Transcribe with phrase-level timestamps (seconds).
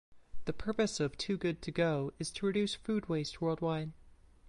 [0.45, 3.91] The purpose of Too Good To Go is to reduce food waste worldwide.